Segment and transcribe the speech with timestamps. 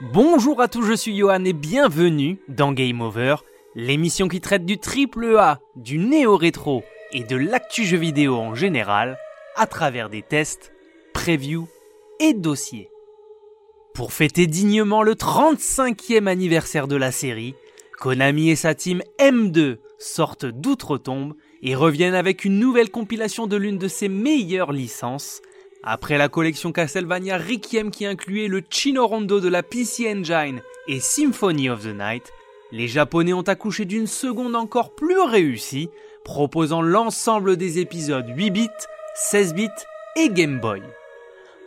[0.00, 3.36] Bonjour à tous, je suis Johan et bienvenue dans Game Over,
[3.74, 6.82] l'émission qui traite du triple A, du néo-rétro
[7.12, 9.18] et de l'actu jeu vidéo en général
[9.56, 10.72] à travers des tests,
[11.12, 11.68] previews
[12.18, 12.88] et dossiers.
[13.92, 17.54] Pour fêter dignement le 35e anniversaire de la série,
[17.98, 23.76] Konami et sa team M2 sortent d'outre-tombe et reviennent avec une nouvelle compilation de l'une
[23.76, 25.42] de ses meilleures licences,
[25.82, 31.00] après la collection Castlevania Requiem qui incluait le Chino Rondo de la PC Engine et
[31.00, 32.32] Symphony of the Night,
[32.72, 35.88] les Japonais ont accouché d'une seconde encore plus réussie,
[36.24, 38.68] proposant l'ensemble des épisodes 8 bits,
[39.14, 39.68] 16 bits
[40.16, 40.82] et Game Boy.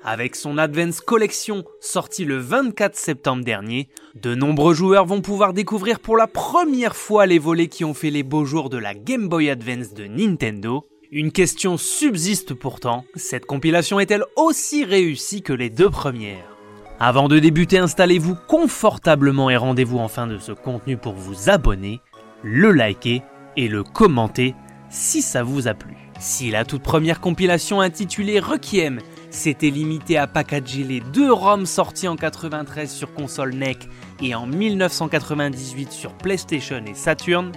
[0.05, 5.99] Avec son Advance Collection sorti le 24 septembre dernier, de nombreux joueurs vont pouvoir découvrir
[5.99, 9.30] pour la première fois les volets qui ont fait les beaux jours de la Game
[9.30, 15.70] Boy Advance de Nintendo, une question subsiste pourtant, cette compilation est-elle aussi réussie que les
[15.70, 16.58] deux premières?
[16.99, 22.01] Avant de débuter, installez-vous confortablement et rendez-vous en fin de ce contenu pour vous abonner,
[22.41, 23.21] le liker
[23.57, 24.55] et le commenter
[24.90, 25.93] si ça vous a plu.
[26.20, 32.07] Si la toute première compilation intitulée Requiem s'était limitée à packager les deux ROM sortis
[32.07, 33.88] en 93 sur console NEC
[34.20, 37.51] et en 1998 sur PlayStation et Saturn,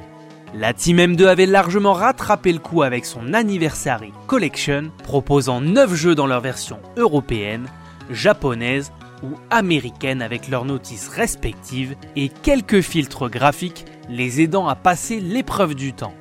[0.59, 6.15] la Team M2 avait largement rattrapé le coup avec son Anniversary Collection, proposant 9 jeux
[6.15, 7.67] dans leur version européenne,
[8.11, 8.91] japonaise
[9.23, 15.75] ou américaine avec leurs notices respectives et quelques filtres graphiques les aidant à passer l'épreuve
[15.75, 16.15] du temps.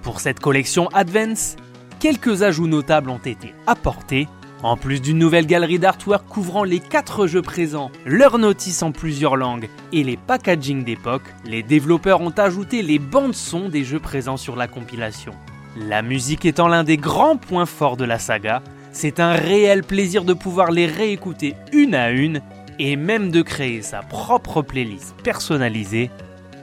[0.00, 1.56] Pour cette collection Advance,
[2.00, 4.26] quelques ajouts notables ont été apportés,
[4.62, 9.36] en plus d'une nouvelle galerie d'artwork couvrant les 4 jeux présents, leurs notices en plusieurs
[9.36, 14.36] langues et les packaging d'époque, les développeurs ont ajouté les bandes son des jeux présents
[14.36, 15.32] sur la compilation.
[15.76, 20.24] La musique étant l'un des grands points forts de la saga, c'est un réel plaisir
[20.24, 22.40] de pouvoir les réécouter une à une
[22.78, 26.10] et même de créer sa propre playlist personnalisée,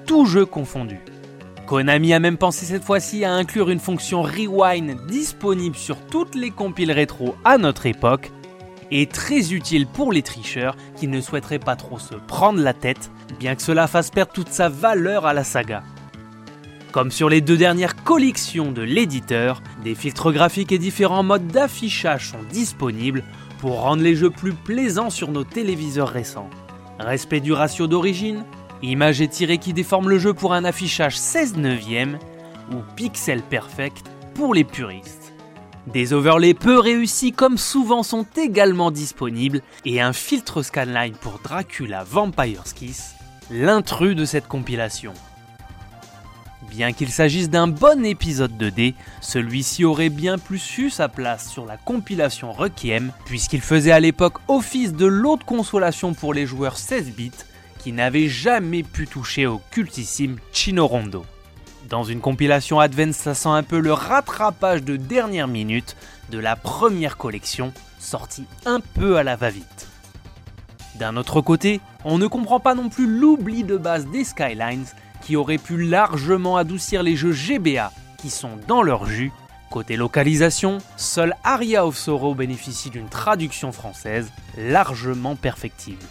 [0.06, 1.00] tout jeu confondu.
[1.70, 6.50] Konami a même pensé cette fois-ci à inclure une fonction rewind disponible sur toutes les
[6.50, 8.32] compiles rétro à notre époque,
[8.90, 13.12] et très utile pour les tricheurs qui ne souhaiteraient pas trop se prendre la tête,
[13.38, 15.84] bien que cela fasse perdre toute sa valeur à la saga.
[16.92, 22.32] Comme sur les deux dernières collections de l'éditeur, des filtres graphiques et différents modes d'affichage
[22.32, 23.24] sont disponibles
[23.60, 26.50] pour rendre les jeux plus plaisants sur nos téléviseurs récents.
[26.98, 28.44] Respect du ratio d'origine,
[28.82, 32.18] Image étirée qui déforme le jeu pour un affichage 16 neuvième
[32.72, 35.34] ou pixel perfect pour les puristes.
[35.88, 42.06] Des overlays peu réussis comme souvent sont également disponibles et un filtre scanline pour Dracula
[42.06, 43.16] Vampire's Kiss,
[43.52, 45.14] l'intrus de cette compilation.
[46.70, 51.66] Bien qu'il s'agisse d'un bon épisode 2D, celui-ci aurait bien plus eu sa place sur
[51.66, 57.12] la compilation Requiem, puisqu'il faisait à l'époque office de l'autre consolation pour les joueurs 16
[57.12, 57.32] bits
[57.80, 61.26] qui n'avait jamais pu toucher au cultissime Chino Rondo.
[61.90, 65.96] Dans une compilation Advance, ça sent un peu le rattrapage de dernière minute
[66.30, 69.88] de la première collection, sortie un peu à la va-vite.
[70.96, 74.86] D'un autre côté, on ne comprend pas non plus l'oubli de base des Skylines
[75.22, 79.32] qui aurait pu largement adoucir les jeux GBA qui sont dans leur jus.
[79.72, 86.04] Côté localisation, seul Aria of Sorrow bénéficie d'une traduction française largement perfectible.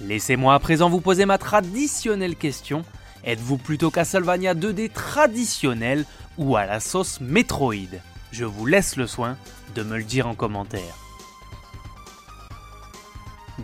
[0.00, 2.84] Laissez-moi à présent vous poser ma traditionnelle question.
[3.24, 6.04] Êtes-vous plutôt Castlevania 2D traditionnel
[6.36, 8.00] ou à la sauce Metroid?
[8.32, 9.36] Je vous laisse le soin
[9.74, 10.98] de me le dire en commentaire.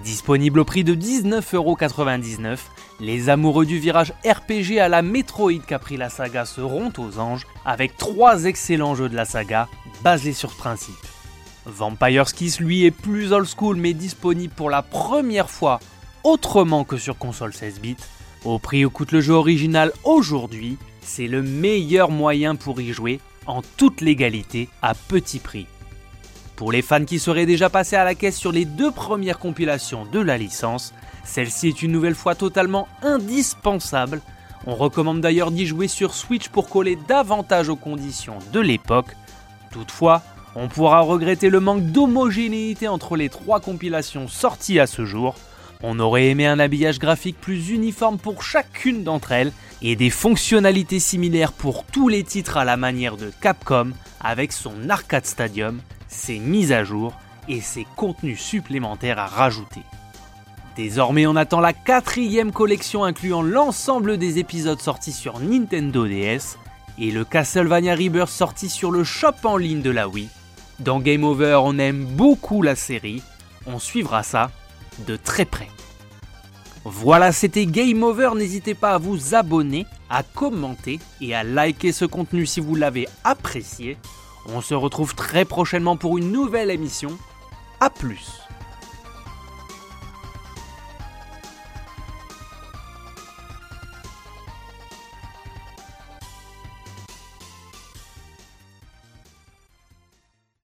[0.05, 2.59] Disponible au prix de 19,99€,
[3.01, 7.47] les amoureux du virage RPG à la Metroid qu'a pris la saga seront aux anges
[7.65, 9.69] avec trois excellents jeux de la saga
[10.05, 10.95] basés sur principe.
[11.67, 15.81] Vampire's Kiss lui est plus old school mais disponible pour la première fois
[16.25, 17.97] autrement que sur console 16 bits.
[18.45, 23.21] Au prix où coûte le jeu original aujourd'hui, c'est le meilleur moyen pour y jouer
[23.47, 25.67] en toute légalité à petit prix.
[26.57, 30.05] Pour les fans qui seraient déjà passés à la caisse sur les deux premières compilations
[30.05, 30.93] de la licence,
[31.25, 34.21] celle-ci est une nouvelle fois totalement indispensable.
[34.67, 39.17] On recommande d'ailleurs d'y jouer sur Switch pour coller davantage aux conditions de l'époque.
[39.71, 40.23] Toutefois,
[40.55, 45.37] on pourra regretter le manque d'homogénéité entre les trois compilations sorties à ce jour,
[45.83, 51.01] on aurait aimé un habillage graphique plus uniforme pour chacune d'entre elles et des fonctionnalités
[51.01, 56.39] similaires pour tous les titres à la manière de Capcom avec son Arcade Stadium, ses
[56.39, 57.15] mises à jour
[57.49, 59.81] et ses contenus supplémentaires à rajouter.
[60.77, 66.59] Désormais on attend la quatrième collection incluant l'ensemble des épisodes sortis sur Nintendo DS
[66.99, 70.29] et le Castlevania Rebirth sorti sur le shop en ligne de la Wii.
[70.79, 73.23] Dans Game Over on aime beaucoup la série,
[73.67, 74.51] on suivra ça
[75.07, 75.69] de très près.
[76.85, 78.31] Voilà, c'était Game Over.
[78.35, 83.07] N'hésitez pas à vous abonner, à commenter et à liker ce contenu si vous l'avez
[83.25, 83.99] apprécié.
[84.47, 87.19] On se retrouve très prochainement pour une nouvelle émission.
[87.81, 88.41] A plus